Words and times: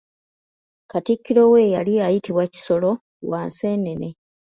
Katikkiro 0.91 1.43
we 1.51 1.61
yali 1.75 1.93
ayitibwa 2.07 2.43
Kisolo 2.53 2.91
wa 3.29 3.41
Nseenene. 3.47 4.09